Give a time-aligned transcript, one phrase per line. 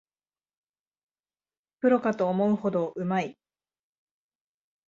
[1.79, 3.37] プロかと思うほどうまい